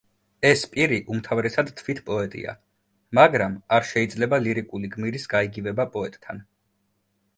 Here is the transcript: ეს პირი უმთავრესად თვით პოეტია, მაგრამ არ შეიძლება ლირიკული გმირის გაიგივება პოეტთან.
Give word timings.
ეს 0.47 0.61
პირი 0.69 0.95
უმთავრესად 1.15 1.67
თვით 1.81 2.01
პოეტია, 2.07 2.55
მაგრამ 3.19 3.59
არ 3.77 3.87
შეიძლება 3.93 4.41
ლირიკული 4.47 4.91
გმირის 4.97 5.33
გაიგივება 5.35 5.87
პოეტთან. 5.99 6.43